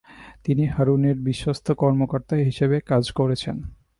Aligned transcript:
তিনি 0.43 0.63
হারুনের 0.65 1.17
বিশ্বস্থ 1.19 1.67
কর্মকর্তা 1.71 2.35
হিসেবে 2.35 2.77
কাজ 2.81 3.03
করেছেন। 3.11 3.55